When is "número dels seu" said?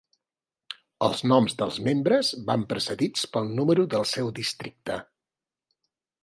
3.61-4.33